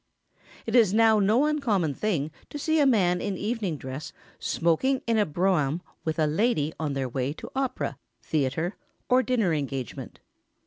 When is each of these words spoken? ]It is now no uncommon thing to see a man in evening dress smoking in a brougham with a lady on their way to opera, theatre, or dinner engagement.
]It 0.65 0.75
is 0.75 0.95
now 0.95 1.19
no 1.19 1.45
uncommon 1.45 1.93
thing 1.93 2.31
to 2.49 2.57
see 2.57 2.79
a 2.79 2.87
man 2.87 3.21
in 3.21 3.37
evening 3.37 3.77
dress 3.77 4.13
smoking 4.39 5.03
in 5.05 5.19
a 5.19 5.27
brougham 5.27 5.83
with 6.03 6.17
a 6.17 6.25
lady 6.25 6.73
on 6.79 6.93
their 6.93 7.07
way 7.07 7.33
to 7.33 7.51
opera, 7.55 7.99
theatre, 8.19 8.77
or 9.09 9.21
dinner 9.21 9.53
engagement. 9.53 10.19